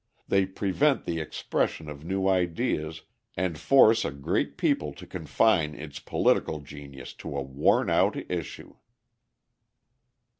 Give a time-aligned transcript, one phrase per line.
[0.27, 3.03] They prevent the expression of new ideas
[3.37, 8.77] and force a great people to confine its political genius to a worn out issue.